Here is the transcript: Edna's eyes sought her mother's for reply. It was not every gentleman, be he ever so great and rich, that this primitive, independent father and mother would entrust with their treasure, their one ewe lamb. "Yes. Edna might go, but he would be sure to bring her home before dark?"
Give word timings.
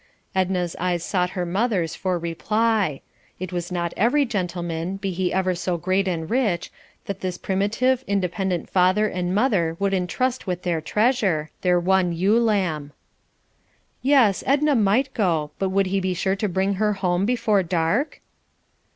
Edna's 0.33 0.75
eyes 0.79 1.03
sought 1.03 1.29
her 1.37 1.45
mother's 1.45 1.93
for 1.93 2.17
reply. 2.17 3.01
It 3.39 3.53
was 3.53 3.71
not 3.71 3.93
every 3.95 4.25
gentleman, 4.25 4.97
be 4.97 5.11
he 5.11 5.31
ever 5.31 5.53
so 5.53 5.77
great 5.77 6.07
and 6.07 6.27
rich, 6.27 6.71
that 7.05 7.19
this 7.19 7.37
primitive, 7.37 8.03
independent 8.07 8.67
father 8.67 9.07
and 9.07 9.35
mother 9.35 9.75
would 9.77 9.93
entrust 9.93 10.47
with 10.47 10.63
their 10.63 10.81
treasure, 10.81 11.51
their 11.61 11.79
one 11.79 12.13
ewe 12.13 12.39
lamb. 12.39 12.93
"Yes. 14.01 14.43
Edna 14.47 14.73
might 14.73 15.13
go, 15.13 15.51
but 15.59 15.67
he 15.85 15.97
would 15.97 16.01
be 16.01 16.15
sure 16.15 16.35
to 16.35 16.49
bring 16.49 16.73
her 16.81 16.93
home 16.93 17.27
before 17.27 17.61
dark?" 17.61 18.21